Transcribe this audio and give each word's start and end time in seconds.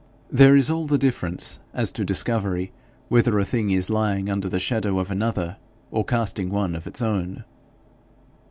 There 0.31 0.55
is 0.55 0.71
all 0.71 0.87
the 0.87 0.97
difference 0.97 1.59
as 1.75 1.91
to 1.91 2.03
discovery 2.03 2.71
whether 3.07 3.37
a 3.37 3.45
thing 3.45 3.69
is 3.69 3.91
lying 3.91 4.31
under 4.31 4.49
the 4.49 4.59
shadow 4.59 4.97
of 4.97 5.11
another, 5.11 5.57
or 5.91 6.03
casting 6.03 6.49
one 6.49 6.73
of 6.73 6.87
its 6.87 7.03
own. 7.03 7.43